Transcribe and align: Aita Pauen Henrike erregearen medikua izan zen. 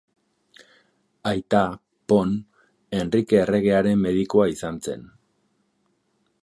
Aita 1.31 1.61
Pauen 2.13 2.33
Henrike 2.99 3.41
erregearen 3.43 4.03
medikua 4.09 4.51
izan 4.55 4.83
zen. 4.89 5.07